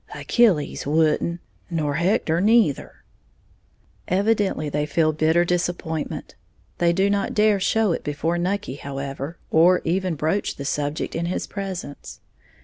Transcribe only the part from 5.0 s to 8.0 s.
bitter disappointment. They do not dare show